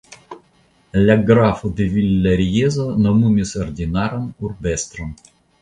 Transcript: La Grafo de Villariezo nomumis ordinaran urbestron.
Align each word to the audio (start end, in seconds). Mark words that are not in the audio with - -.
La 1.01 1.15
Grafo 1.27 1.71
de 1.81 1.87
Villariezo 1.91 2.89
nomumis 3.07 3.55
ordinaran 3.67 4.29
urbestron. 4.49 5.17